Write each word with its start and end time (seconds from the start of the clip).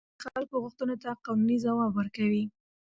اداره 0.03 0.19
د 0.19 0.21
خلکو 0.33 0.55
غوښتنو 0.63 0.95
ته 1.03 1.09
قانوني 1.25 1.57
ځواب 1.65 1.91
ورکوي. 1.95 2.43